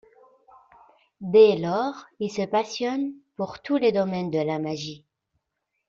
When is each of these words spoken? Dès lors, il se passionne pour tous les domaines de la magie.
Dès 1.19 1.57
lors, 1.57 2.07
il 2.19 2.31
se 2.31 2.41
passionne 2.43 3.13
pour 3.35 3.61
tous 3.61 3.77
les 3.77 3.91
domaines 3.91 4.31
de 4.31 4.39
la 4.39 4.57
magie. 4.57 5.05